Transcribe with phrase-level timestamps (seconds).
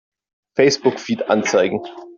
[0.55, 1.83] Facebook-Feed anzeigen!